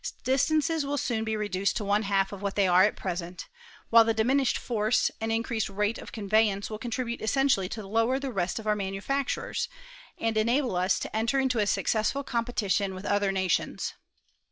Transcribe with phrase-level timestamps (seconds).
[0.23, 3.47] Bistances will soon be reduced to one half of what they are at pre sent;
[3.91, 8.31] while the diminished force and increased rata of conveyance will contribute essentially to lower the
[8.33, 9.69] rest of our manufactures,
[10.17, 13.93] and enable us to enter into a successful competition with other nations.